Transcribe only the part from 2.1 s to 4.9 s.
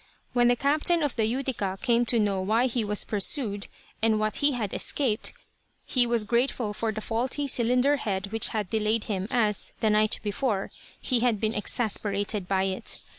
know why he was pursued, and what he had